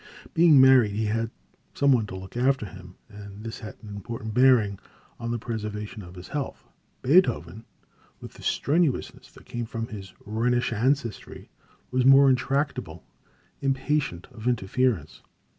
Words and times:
Being 0.33 0.59
married 0.59 0.93
he 0.93 1.05
had 1.05 1.29
some 1.75 1.91
one 1.91 2.07
to 2.07 2.15
look 2.15 2.35
after 2.35 2.65
him, 2.65 2.95
and 3.07 3.43
this 3.43 3.59
had 3.59 3.75
an 3.83 3.89
important 3.89 4.33
bearing 4.33 4.79
on 5.19 5.29
the 5.29 5.37
preservation 5.37 6.01
of 6.01 6.15
his 6.15 6.29
health. 6.29 6.63
Beethoven, 7.03 7.65
with 8.19 8.33
the 8.33 8.41
strenuousness 8.41 9.29
that 9.33 9.45
came 9.45 9.67
from 9.67 9.89
his 9.89 10.15
Rhenish 10.25 10.73
ancestry, 10.73 11.51
was 11.91 12.03
more 12.03 12.31
intractable, 12.31 13.03
impatient 13.61 14.25
of 14.31 14.47
interference. 14.47 15.21